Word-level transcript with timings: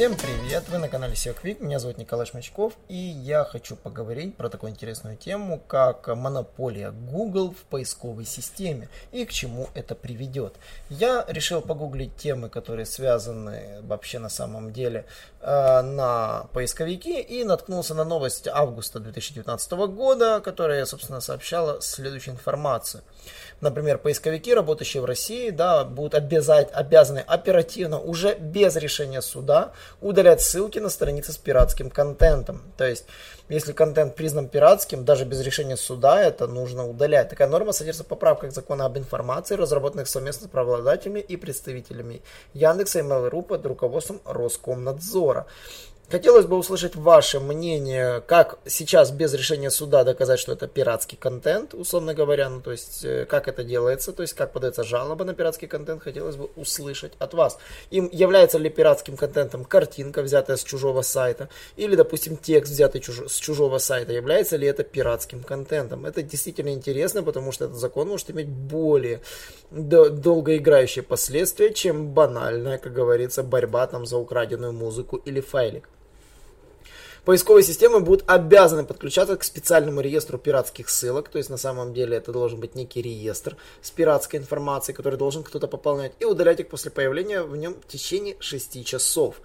Всем 0.00 0.16
привет! 0.16 0.64
Вы 0.70 0.78
на 0.78 0.88
канале 0.88 1.12
SEO 1.12 1.36
Quick, 1.38 1.62
меня 1.62 1.78
зовут 1.78 1.98
Николай 1.98 2.24
Шмачков, 2.24 2.72
и 2.88 2.96
я 2.96 3.44
хочу 3.44 3.76
поговорить 3.76 4.34
про 4.34 4.48
такую 4.48 4.72
интересную 4.72 5.18
тему, 5.18 5.60
как 5.68 6.08
монополия 6.08 6.90
Google 6.90 7.50
в 7.50 7.64
поисковой 7.64 8.24
системе 8.24 8.88
и 9.12 9.26
к 9.26 9.30
чему 9.30 9.68
это 9.74 9.94
приведет. 9.94 10.54
Я 10.88 11.26
решил 11.28 11.60
погуглить 11.60 12.16
темы, 12.16 12.48
которые 12.48 12.86
связаны 12.86 13.82
вообще 13.82 14.18
на 14.18 14.30
самом 14.30 14.72
деле 14.72 15.04
э, 15.42 15.82
на 15.82 16.46
поисковики, 16.54 17.20
и 17.20 17.44
наткнулся 17.44 17.94
на 17.94 18.04
новость 18.04 18.48
августа 18.48 19.00
2019 19.00 19.72
года, 19.72 20.40
которая, 20.40 20.86
собственно, 20.86 21.20
сообщала 21.20 21.82
следующую 21.82 22.36
информацию. 22.36 23.02
Например, 23.60 23.98
поисковики, 23.98 24.54
работающие 24.54 25.02
в 25.02 25.04
России, 25.04 25.50
да, 25.50 25.84
будут 25.84 26.14
обязать, 26.14 26.70
обязаны 26.72 27.18
оперативно, 27.18 28.00
уже 28.00 28.34
без 28.38 28.76
решения 28.76 29.20
суда, 29.20 29.72
удалять 30.00 30.40
ссылки 30.40 30.78
на 30.78 30.88
страницы 30.88 31.32
с 31.32 31.36
пиратским 31.36 31.90
контентом. 31.90 32.62
То 32.76 32.86
есть, 32.86 33.06
если 33.48 33.72
контент 33.72 34.14
признан 34.14 34.48
пиратским, 34.48 35.04
даже 35.04 35.24
без 35.24 35.40
решения 35.40 35.76
суда, 35.76 36.22
это 36.22 36.46
нужно 36.46 36.88
удалять. 36.88 37.28
Такая 37.30 37.48
норма 37.48 37.72
содержится 37.72 38.04
в 38.04 38.08
поправках 38.08 38.52
закона 38.52 38.86
об 38.86 38.96
информации, 38.96 39.54
разработанных 39.54 40.08
совместно 40.08 40.46
с 40.46 40.50
правообладателями 40.50 41.20
и 41.20 41.36
представителями 41.36 42.22
Яндекса 42.54 43.00
и 43.00 43.02
Mail.ru 43.02 43.42
под 43.42 43.66
руководством 43.66 44.20
Роскомнадзора. 44.24 45.46
Хотелось 46.10 46.46
бы 46.46 46.56
услышать 46.56 46.96
ваше 46.96 47.38
мнение, 47.38 48.20
как 48.26 48.58
сейчас 48.66 49.12
без 49.12 49.32
решения 49.32 49.70
суда 49.70 50.02
доказать, 50.02 50.40
что 50.40 50.50
это 50.50 50.66
пиратский 50.66 51.16
контент, 51.16 51.72
условно 51.72 52.14
говоря, 52.14 52.48
ну 52.48 52.60
то 52.60 52.72
есть 52.72 53.04
э, 53.04 53.26
как 53.26 53.46
это 53.46 53.62
делается, 53.62 54.12
то 54.12 54.22
есть 54.22 54.34
как 54.34 54.52
подается 54.52 54.82
жалоба 54.82 55.24
на 55.24 55.34
пиратский 55.34 55.68
контент, 55.68 56.02
хотелось 56.02 56.34
бы 56.34 56.50
услышать 56.56 57.12
от 57.20 57.32
вас. 57.34 57.58
Им 57.92 58.08
является 58.10 58.58
ли 58.58 58.68
пиратским 58.70 59.16
контентом 59.16 59.64
картинка, 59.64 60.22
взятая 60.22 60.56
с 60.56 60.64
чужого 60.64 61.02
сайта, 61.02 61.48
или, 61.76 61.94
допустим, 61.94 62.36
текст, 62.36 62.72
взятый 62.72 63.00
чуж... 63.00 63.28
с 63.28 63.36
чужого 63.36 63.78
сайта, 63.78 64.12
является 64.12 64.56
ли 64.56 64.66
это 64.66 64.82
пиратским 64.82 65.44
контентом. 65.44 66.06
Это 66.06 66.24
действительно 66.24 66.70
интересно, 66.70 67.22
потому 67.22 67.52
что 67.52 67.66
этот 67.66 67.76
закон 67.76 68.08
может 68.08 68.32
иметь 68.32 68.48
более 68.48 69.20
долгоиграющие 69.70 71.04
последствия, 71.04 71.72
чем 71.72 72.08
банальная, 72.08 72.78
как 72.78 72.92
говорится, 72.92 73.44
борьба 73.44 73.86
там 73.86 74.06
за 74.06 74.16
украденную 74.16 74.72
музыку 74.72 75.14
или 75.16 75.40
файлик. 75.40 75.88
Поисковые 77.24 77.62
системы 77.62 78.00
будут 78.00 78.24
обязаны 78.26 78.84
подключаться 78.84 79.36
к 79.36 79.44
специальному 79.44 80.00
реестру 80.00 80.38
пиратских 80.38 80.88
ссылок, 80.88 81.28
то 81.28 81.38
есть 81.38 81.50
на 81.50 81.58
самом 81.58 81.92
деле 81.92 82.16
это 82.16 82.32
должен 82.32 82.60
быть 82.60 82.74
некий 82.74 83.02
реестр 83.02 83.56
с 83.82 83.90
пиратской 83.90 84.40
информацией, 84.40 84.96
который 84.96 85.18
должен 85.18 85.42
кто-то 85.42 85.68
пополнять, 85.68 86.12
и 86.18 86.24
удалять 86.24 86.60
их 86.60 86.68
после 86.68 86.90
появления 86.90 87.42
в 87.42 87.56
нем 87.56 87.74
в 87.74 87.86
течение 87.86 88.36
6 88.40 88.84
часов. 88.86 89.36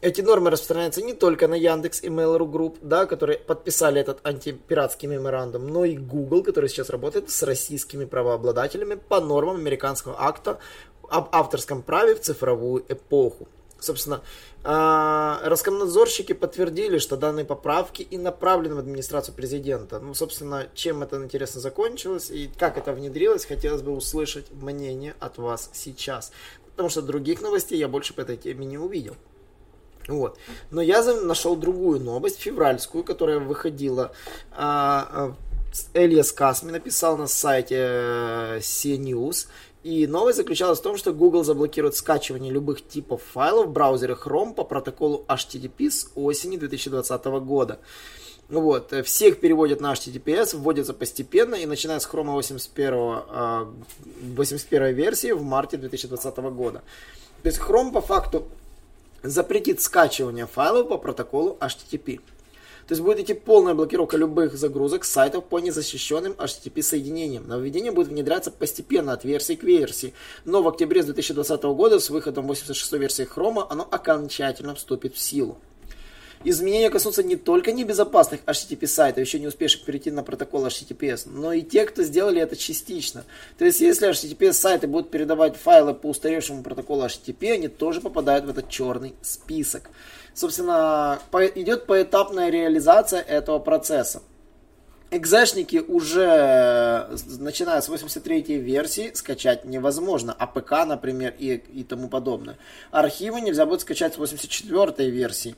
Эти 0.00 0.20
нормы 0.20 0.50
распространяются 0.50 1.02
не 1.02 1.12
только 1.12 1.48
на 1.48 1.54
Яндекс 1.54 2.02
и 2.02 2.08
Mail.ru 2.08 2.48
Group, 2.48 2.76
да, 2.82 3.06
которые 3.06 3.38
подписали 3.38 4.00
этот 4.00 4.20
антипиратский 4.24 5.08
меморандум, 5.08 5.66
но 5.66 5.84
и 5.84 5.96
Google, 5.96 6.44
который 6.44 6.68
сейчас 6.68 6.90
работает 6.90 7.30
с 7.30 7.42
российскими 7.42 8.04
правообладателями 8.04 8.94
по 8.94 9.20
нормам 9.20 9.56
американского 9.56 10.14
акта 10.18 10.60
об 11.08 11.30
авторском 11.32 11.82
праве 11.82 12.14
в 12.14 12.20
цифровую 12.20 12.84
эпоху. 12.88 13.48
Собственно, 13.80 14.22
а, 14.64 15.40
Роскомнадзорщики 15.44 16.32
подтвердили, 16.32 16.98
что 16.98 17.16
данные 17.16 17.44
поправки 17.44 18.02
и 18.02 18.18
направлены 18.18 18.74
в 18.74 18.78
администрацию 18.78 19.34
президента. 19.34 20.00
Ну, 20.00 20.14
собственно, 20.14 20.68
чем 20.74 21.02
это 21.02 21.16
интересно 21.22 21.60
закончилось 21.60 22.30
и 22.30 22.50
как 22.58 22.76
это 22.76 22.92
внедрилось, 22.92 23.44
хотелось 23.44 23.82
бы 23.82 23.92
услышать 23.92 24.50
мнение 24.50 25.14
от 25.20 25.38
вас 25.38 25.70
сейчас. 25.72 26.32
Потому 26.70 26.90
что 26.90 27.02
других 27.02 27.40
новостей 27.40 27.78
я 27.78 27.88
больше 27.88 28.14
по 28.14 28.20
этой 28.20 28.36
теме 28.36 28.66
не 28.66 28.78
увидел. 28.78 29.16
Вот. 30.08 30.38
Но 30.70 30.80
я 30.80 31.02
нашел 31.02 31.54
другую 31.54 32.00
новость, 32.00 32.40
февральскую, 32.40 33.04
которая 33.04 33.38
выходила. 33.38 34.12
А, 34.50 35.08
а, 35.12 35.34
Элиас 35.94 36.32
Касми 36.32 36.70
написал 36.70 37.16
на 37.16 37.26
сайте 37.26 37.76
э, 37.78 38.58
CNews. 38.60 39.48
И 39.84 40.06
новость 40.06 40.38
заключалась 40.38 40.80
в 40.80 40.82
том, 40.82 40.96
что 40.96 41.12
Google 41.12 41.44
заблокирует 41.44 41.94
скачивание 41.94 42.52
любых 42.52 42.86
типов 42.86 43.22
файлов 43.22 43.68
в 43.68 43.70
браузере 43.70 44.14
Chrome 44.14 44.54
по 44.54 44.64
протоколу 44.64 45.24
HTTP 45.28 45.90
с 45.90 46.10
осени 46.16 46.56
2020 46.56 47.24
года. 47.26 47.78
Вот. 48.48 48.92
Всех 49.04 49.40
переводят 49.40 49.80
на 49.80 49.92
HTTPS, 49.92 50.56
вводятся 50.56 50.94
постепенно 50.94 51.54
и 51.54 51.66
начиная 51.66 52.00
с 52.00 52.08
Chrome 52.08 52.32
81, 52.32 54.34
81 54.34 54.94
версии 54.94 55.32
в 55.32 55.42
марте 55.42 55.76
2020 55.76 56.36
года. 56.38 56.82
То 57.42 57.48
есть 57.48 57.60
Chrome 57.60 57.92
по 57.92 58.00
факту 58.00 58.48
запретит 59.22 59.80
скачивание 59.80 60.46
файлов 60.46 60.88
по 60.88 60.98
протоколу 60.98 61.56
HTTP. 61.60 62.20
То 62.88 62.92
есть 62.92 63.02
будет 63.02 63.20
идти 63.20 63.34
полная 63.34 63.74
блокировка 63.74 64.16
любых 64.16 64.56
загрузок 64.56 65.04
сайтов 65.04 65.44
по 65.44 65.58
незащищенным 65.58 66.32
HTTP 66.32 66.80
соединениям. 66.80 67.46
Нововведение 67.46 67.92
будет 67.92 68.08
внедряться 68.08 68.50
постепенно 68.50 69.12
от 69.12 69.24
версии 69.24 69.56
к 69.56 69.62
версии. 69.62 70.14
Но 70.46 70.62
в 70.62 70.68
октябре 70.68 71.02
2020 71.02 71.62
года 71.64 72.00
с 72.00 72.08
выходом 72.08 72.46
86 72.46 72.90
версии 72.92 73.28
Chrome 73.28 73.66
оно 73.68 73.86
окончательно 73.90 74.74
вступит 74.74 75.14
в 75.14 75.20
силу. 75.20 75.58
Изменения 76.44 76.88
коснутся 76.90 77.22
не 77.22 77.36
только 77.36 77.72
небезопасных 77.72 78.40
HTTP 78.46 78.86
сайтов, 78.86 79.24
еще 79.24 79.40
не 79.40 79.48
успевших 79.48 79.84
перейти 79.84 80.10
на 80.10 80.22
протокол 80.22 80.66
HTTPS, 80.66 81.22
но 81.26 81.52
и 81.52 81.62
тех, 81.62 81.90
кто 81.90 82.04
сделали 82.04 82.40
это 82.40 82.56
частично. 82.56 83.24
То 83.58 83.64
есть, 83.64 83.80
если 83.80 84.08
HTTPS 84.08 84.52
сайты 84.52 84.86
будут 84.86 85.10
передавать 85.10 85.56
файлы 85.56 85.94
по 85.94 86.06
устаревшему 86.06 86.62
протоколу 86.62 87.04
HTTP, 87.04 87.52
они 87.52 87.68
тоже 87.68 88.00
попадают 88.00 88.44
в 88.44 88.50
этот 88.50 88.68
черный 88.68 89.14
список. 89.20 89.90
Собственно, 90.32 91.18
идет 91.56 91.86
поэтапная 91.86 92.50
реализация 92.50 93.20
этого 93.20 93.58
процесса. 93.58 94.22
Экзешники 95.10 95.78
уже, 95.78 97.08
начиная 97.38 97.80
с 97.80 97.88
83 97.88 98.58
версии, 98.58 99.10
скачать 99.14 99.64
невозможно. 99.64 100.34
APK, 100.38 100.86
например, 100.86 101.34
и, 101.38 101.54
и 101.54 101.82
тому 101.82 102.08
подобное. 102.08 102.58
Архивы 102.90 103.40
нельзя 103.40 103.64
будет 103.64 103.80
скачать 103.80 104.14
с 104.14 104.18
84 104.18 105.10
версии. 105.10 105.56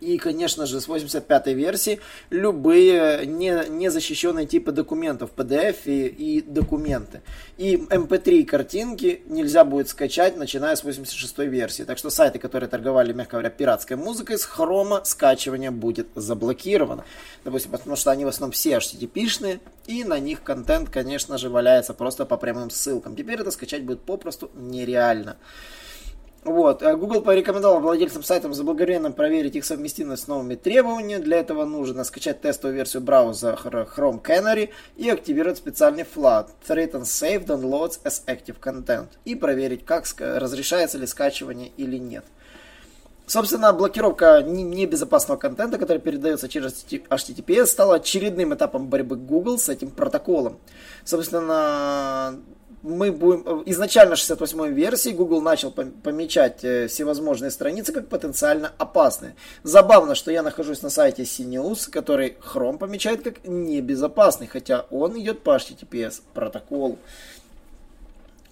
И, 0.00 0.18
конечно 0.18 0.66
же, 0.66 0.80
с 0.80 0.88
85 0.88 1.46
версии 1.48 2.00
любые 2.30 3.24
не, 3.26 3.68
незащищенные 3.68 4.46
типы 4.46 4.72
документов, 4.72 5.30
PDF 5.34 5.76
и, 5.86 6.06
и 6.06 6.42
документы. 6.42 7.22
И 7.56 7.76
MP3 7.76 8.40
эм 8.40 8.46
картинки 8.46 9.22
нельзя 9.26 9.64
будет 9.64 9.88
скачать, 9.88 10.36
начиная 10.36 10.76
с 10.76 10.84
86 10.84 11.38
версии. 11.38 11.84
Так 11.84 11.98
что 11.98 12.10
сайты, 12.10 12.38
которые 12.38 12.68
торговали, 12.68 13.12
мягко 13.12 13.32
говоря, 13.32 13.50
пиратской 13.50 13.96
музыкой, 13.96 14.38
с 14.38 14.44
хрома 14.44 15.02
скачивание 15.04 15.70
будет 15.70 16.08
заблокировано. 16.14 17.04
Допустим, 17.44 17.70
потому 17.70 17.96
что 17.96 18.10
они 18.10 18.24
в 18.24 18.28
основном 18.28 18.52
все 18.52 18.76
HTTP-шные, 18.76 19.60
и 19.86 20.04
на 20.04 20.18
них 20.18 20.42
контент, 20.42 20.90
конечно 20.90 21.38
же, 21.38 21.48
валяется 21.48 21.94
просто 21.94 22.26
по 22.26 22.36
прямым 22.36 22.70
ссылкам. 22.70 23.16
Теперь 23.16 23.40
это 23.40 23.50
скачать 23.50 23.84
будет 23.84 24.00
попросту 24.00 24.50
нереально. 24.54 25.36
Вот. 26.44 26.82
Э, 26.82 26.94
Google 26.94 27.22
порекомендовал 27.22 27.80
владельцам 27.80 28.22
сайтов 28.22 28.54
заблаговременно 28.54 29.10
проверить 29.10 29.56
их 29.56 29.64
совместимость 29.64 30.24
с 30.24 30.26
новыми 30.26 30.54
требованиями. 30.54 31.22
Для 31.22 31.38
этого 31.38 31.64
нужно 31.64 32.04
скачать 32.04 32.42
тестовую 32.42 32.76
версию 32.76 33.02
браузера 33.02 33.56
Chrome 33.64 34.22
Canary 34.22 34.70
и 34.96 35.08
активировать 35.08 35.56
специальный 35.56 36.04
флаг 36.04 36.50
Threat 36.68 36.92
and 36.92 37.02
Save 37.02 37.46
Downloads 37.46 38.00
as 38.04 38.22
Active 38.26 38.56
Content 38.60 39.08
и 39.24 39.34
проверить, 39.34 39.86
как 39.86 40.04
разрешается 40.18 40.98
ли 40.98 41.06
скачивание 41.06 41.70
или 41.78 41.96
нет. 41.96 42.24
Собственно, 43.26 43.72
блокировка 43.72 44.42
небезопасного 44.42 45.38
контента, 45.38 45.78
который 45.78 45.98
передается 45.98 46.46
через 46.46 46.84
HTTPS, 46.84 47.66
стала 47.66 47.94
очередным 47.94 48.52
этапом 48.52 48.88
борьбы 48.88 49.16
Google 49.16 49.58
с 49.58 49.70
этим 49.70 49.90
протоколом. 49.90 50.58
Собственно, 51.04 52.38
мы 52.84 53.10
будем... 53.10 53.62
Изначально 53.64 54.12
68-й 54.12 54.72
версии 54.72 55.10
Google 55.10 55.40
начал 55.40 55.70
помечать 55.70 56.62
э, 56.62 56.86
всевозможные 56.86 57.50
страницы 57.50 57.92
как 57.92 58.08
потенциально 58.08 58.72
опасные. 58.76 59.34
Забавно, 59.62 60.14
что 60.14 60.30
я 60.30 60.42
нахожусь 60.42 60.82
на 60.82 60.90
сайте 60.90 61.22
CNews, 61.22 61.90
который 61.90 62.36
Chrome 62.38 62.76
помечает 62.76 63.22
как 63.22 63.46
небезопасный, 63.46 64.46
хотя 64.46 64.84
он 64.90 65.18
идет 65.18 65.40
по 65.42 65.56
HTTPS 65.56 66.20
протоколу. 66.34 66.98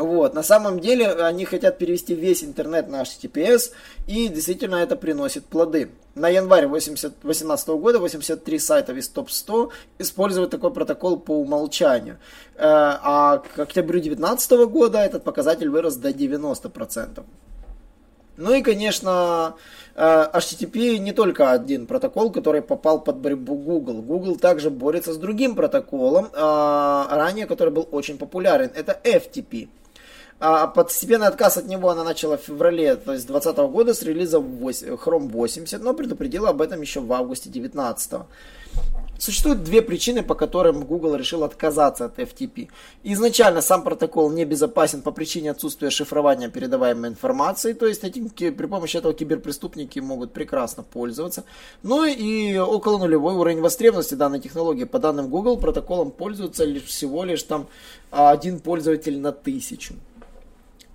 Вот, 0.03 0.35
на 0.35 0.43
самом 0.43 0.81
деле 0.81 1.13
они 1.13 1.45
хотят 1.45 1.79
перевести 1.79 2.15
весь 2.15 2.43
интернет 2.43 2.89
на 2.89 3.03
HTTPS, 3.03 3.71
и 4.09 4.29
действительно 4.29 4.77
это 4.77 4.97
приносит 4.97 5.45
плоды. 5.45 5.91
На 6.17 6.29
январь 6.29 6.67
2018 6.67 7.69
года 7.69 8.01
83 8.01 8.59
сайта 8.59 8.93
из 8.93 9.09
топ-100 9.09 9.71
используют 10.01 10.51
такой 10.51 10.73
протокол 10.73 11.21
по 11.21 11.33
умолчанию. 11.33 12.19
Э, 12.57 12.59
а 12.65 13.39
к 13.39 13.61
октябрю 13.61 14.01
2019 14.01 14.51
года 14.67 14.99
этот 14.99 15.23
показатель 15.23 15.69
вырос 15.69 15.95
до 15.95 16.11
90%. 16.11 17.25
Ну 18.37 18.55
и, 18.55 18.63
конечно, 18.63 19.55
э, 19.95 20.27
HTTP 20.35 20.99
не 20.99 21.13
только 21.13 21.53
один 21.53 21.87
протокол, 21.87 22.33
который 22.33 22.61
попал 22.61 23.01
под 23.01 23.19
борьбу 23.19 23.55
Google. 23.55 24.03
Google 24.03 24.37
также 24.37 24.69
борется 24.71 25.13
с 25.13 25.17
другим 25.17 25.55
протоколом, 25.55 26.27
э, 26.27 27.07
ранее 27.11 27.47
который 27.47 27.73
был 27.73 27.89
очень 27.93 28.19
популярен. 28.19 28.71
Это 28.75 28.99
FTP. 29.05 29.69
А 30.45 30.67
постепенный 30.67 31.29
отказ 31.29 31.57
от 31.57 31.69
него 31.69 31.89
она 31.89 32.03
начала 32.03 32.37
в 32.37 32.41
феврале 32.41 32.97
то 32.97 33.13
есть 33.13 33.29
2020 33.29 33.73
года 33.73 33.95
с 33.95 34.03
релиза 34.03 34.39
Chrome 34.39 35.29
80, 35.31 35.81
но 35.81 35.95
предупредила 35.95 36.49
об 36.49 36.61
этом 36.61 36.81
еще 36.81 36.99
в 36.99 37.13
августе 37.13 37.49
2019. 37.49 38.23
Существуют 39.21 39.63
две 39.63 39.83
причины, 39.83 40.25
по 40.25 40.35
которым 40.35 40.83
Google 40.83 41.15
решил 41.15 41.45
отказаться 41.45 42.07
от 42.07 42.19
FTP. 42.19 42.71
Изначально 43.05 43.61
сам 43.61 43.85
протокол 43.85 44.33
не 44.33 44.45
безопасен 44.45 45.01
по 45.03 45.13
причине 45.13 45.53
отсутствия 45.53 45.91
шифрования 45.91 46.49
передаваемой 46.49 47.11
информации, 47.11 47.73
то 47.73 47.87
есть 47.87 48.03
этим, 48.03 48.29
при 48.29 48.67
помощи 48.67 48.97
этого 48.97 49.15
киберпреступники 49.15 50.01
могут 50.01 50.33
прекрасно 50.33 50.83
пользоваться. 50.83 51.45
Ну 51.85 52.05
и 52.05 52.57
около 52.57 52.99
нулевой 52.99 53.35
уровень 53.35 53.61
востребованности 53.61 54.17
данной 54.17 54.41
технологии. 54.41 54.83
По 54.83 54.99
данным 54.99 55.29
Google, 55.29 55.57
протоколом 55.57 56.11
пользуются 56.11 56.65
лишь 56.65 56.83
всего 56.83 57.23
лишь 57.23 57.45
там 57.45 57.69
один 58.11 58.59
пользователь 58.59 59.21
на 59.21 59.31
тысячу. 59.31 59.95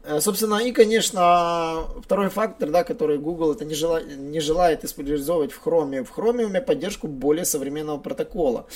Э, 0.07 0.21
собственно, 0.21 0.56
и, 0.56 0.71
конечно, 0.71 1.83
второй 2.01 2.30
фактор, 2.30 2.69
да, 2.69 2.86
который 2.86 3.18
Google 3.18 3.51
это 3.51 3.65
не, 3.65 3.75
жела, 3.75 4.01
не 4.01 4.39
желает 4.39 4.86
использовать 4.86 5.51
в 5.51 5.62
Chrome. 5.65 6.06
В 6.06 6.18
Chrome 6.18 6.45
у 6.45 6.48
меня 6.48 6.62
поддержку 6.62 7.07
более 7.07 7.44
современного 7.44 7.98
протокола. 7.98 8.68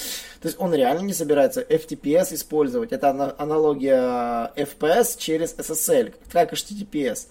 То 0.41 0.49
есть 0.49 0.59
он 0.59 0.73
реально 0.73 1.01
не 1.01 1.13
собирается 1.13 1.61
FTPS 1.61 2.33
использовать. 2.33 2.91
Это 2.91 3.33
аналогия 3.37 4.51
FPS 4.57 5.17
через 5.17 5.53
SSL, 5.55 6.13
как 6.33 6.51
HTTPS 6.51 7.27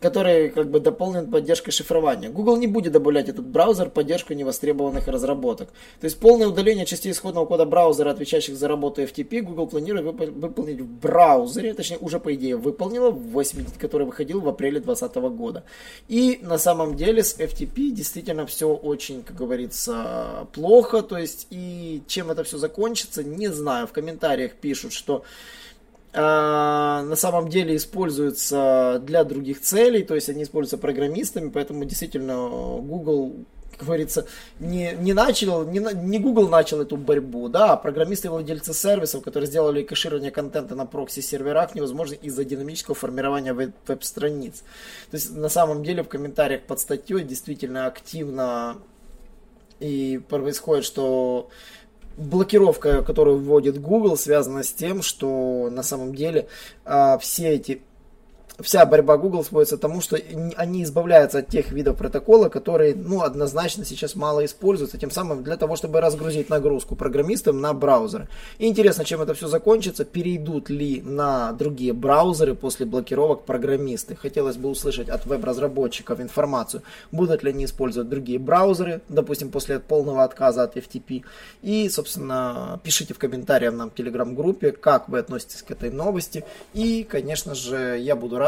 который 0.00 0.50
как 0.50 0.70
бы 0.70 0.78
дополнен 0.78 1.28
поддержкой 1.30 1.72
шифрования. 1.72 2.30
Google 2.30 2.56
не 2.56 2.68
будет 2.68 2.92
добавлять 2.92 3.28
этот 3.28 3.44
браузер 3.46 3.90
поддержку 3.90 4.32
невостребованных 4.32 5.08
разработок. 5.08 5.68
То 6.00 6.04
есть 6.04 6.18
полное 6.20 6.46
удаление 6.46 6.86
частей 6.86 7.10
исходного 7.10 7.46
кода 7.46 7.64
браузера, 7.64 8.10
отвечающих 8.10 8.56
за 8.56 8.68
работу 8.68 9.02
FTP, 9.02 9.42
Google 9.42 9.66
планирует 9.66 10.06
вып- 10.06 10.30
выполнить 10.30 10.80
в 10.80 10.86
браузере, 10.86 11.74
точнее 11.74 11.98
уже 11.98 12.20
по 12.20 12.32
идее 12.34 12.56
выполнила, 12.56 13.10
в 13.10 13.30
80, 13.30 13.76
который 13.76 14.06
выходил 14.06 14.40
в 14.40 14.48
апреле 14.48 14.80
2020 14.80 15.16
года. 15.36 15.64
И 16.06 16.38
на 16.42 16.58
самом 16.58 16.94
деле 16.94 17.24
с 17.24 17.36
FTP 17.36 17.90
действительно 17.90 18.46
все 18.46 18.68
очень, 18.68 19.24
как 19.24 19.36
говорится, 19.36 20.46
плохо. 20.52 21.02
То 21.02 21.18
есть 21.18 21.48
и 21.50 22.02
чем 22.06 22.30
это 22.30 22.44
все 22.44 22.56
закончится, 22.56 23.24
не 23.24 23.48
знаю. 23.48 23.88
В 23.88 23.92
комментариях 23.92 24.52
пишут, 24.52 24.92
что 24.92 25.24
а, 26.12 26.57
на 27.02 27.16
самом 27.16 27.48
деле 27.48 27.76
используются 27.76 29.02
для 29.04 29.24
других 29.24 29.60
целей, 29.60 30.02
то 30.02 30.14
есть 30.14 30.28
они 30.28 30.42
используются 30.42 30.78
программистами, 30.78 31.50
поэтому 31.50 31.84
действительно 31.84 32.48
Google 32.80 33.46
как 33.78 33.86
говорится, 33.86 34.26
не, 34.58 34.92
не 34.98 35.12
начал, 35.12 35.64
не, 35.64 35.78
не 35.78 36.18
Google 36.18 36.48
начал 36.48 36.80
эту 36.80 36.96
борьбу, 36.96 37.48
да, 37.48 37.72
а 37.72 37.76
программисты 37.76 38.26
и 38.26 38.30
владельцы 38.30 38.74
сервисов, 38.74 39.22
которые 39.22 39.46
сделали 39.46 39.84
кэширование 39.84 40.32
контента 40.32 40.74
на 40.74 40.84
прокси-серверах 40.84 41.76
невозможно 41.76 42.14
из-за 42.14 42.44
динамического 42.44 42.96
формирования 42.96 43.52
веб-страниц. 43.52 44.64
То 45.10 45.16
есть 45.16 45.30
на 45.30 45.48
самом 45.48 45.84
деле 45.84 46.02
в 46.02 46.08
комментариях 46.08 46.62
под 46.62 46.80
статьей 46.80 47.22
действительно 47.22 47.86
активно 47.86 48.78
и 49.78 50.20
происходит, 50.28 50.84
что 50.84 51.48
блокировка, 52.18 53.02
которую 53.02 53.38
вводит 53.38 53.80
Google, 53.80 54.16
связана 54.16 54.62
с 54.62 54.72
тем, 54.72 55.02
что 55.02 55.68
на 55.70 55.82
самом 55.82 56.14
деле 56.14 56.48
а, 56.84 57.16
все 57.18 57.50
эти 57.50 57.80
вся 58.60 58.84
борьба 58.86 59.16
Google 59.16 59.44
сводится 59.44 59.76
к 59.76 59.80
тому, 59.80 60.00
что 60.00 60.18
они 60.56 60.82
избавляются 60.82 61.38
от 61.38 61.48
тех 61.48 61.70
видов 61.70 61.96
протокола, 61.96 62.48
которые, 62.48 62.94
ну, 62.94 63.22
однозначно 63.22 63.84
сейчас 63.84 64.16
мало 64.16 64.44
используются, 64.44 64.98
тем 64.98 65.10
самым 65.10 65.44
для 65.44 65.56
того, 65.56 65.76
чтобы 65.76 66.00
разгрузить 66.00 66.50
нагрузку 66.50 66.96
программистам 66.96 67.60
на 67.60 67.72
браузеры. 67.72 68.28
И 68.58 68.66
интересно, 68.66 69.04
чем 69.04 69.22
это 69.22 69.34
все 69.34 69.46
закончится, 69.46 70.04
перейдут 70.04 70.70
ли 70.70 71.02
на 71.02 71.52
другие 71.52 71.92
браузеры 71.92 72.54
после 72.54 72.86
блокировок 72.86 73.44
программисты. 73.44 74.16
Хотелось 74.16 74.56
бы 74.56 74.68
услышать 74.68 75.08
от 75.08 75.26
веб-разработчиков 75.26 76.20
информацию, 76.20 76.82
будут 77.12 77.44
ли 77.44 77.50
они 77.50 77.64
использовать 77.64 78.08
другие 78.08 78.38
браузеры, 78.38 79.02
допустим, 79.08 79.50
после 79.50 79.78
полного 79.78 80.24
отказа 80.24 80.64
от 80.64 80.76
FTP. 80.76 81.22
И, 81.62 81.88
собственно, 81.88 82.80
пишите 82.82 83.14
в 83.14 83.18
комментариях 83.18 83.74
нам 83.74 83.90
в 83.90 83.94
телеграм-группе, 83.94 84.72
как 84.72 85.08
вы 85.08 85.20
относитесь 85.20 85.62
к 85.62 85.70
этой 85.70 85.90
новости. 85.90 86.44
И, 86.74 87.06
конечно 87.08 87.54
же, 87.54 87.98
я 87.98 88.16
буду 88.16 88.38
рад 88.38 88.47